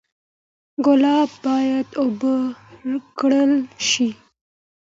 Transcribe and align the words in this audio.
ګلان 0.85 1.27
باید 1.43 1.87
اوبه 2.01 2.35
کړل 3.19 3.53
شي. 3.89 4.09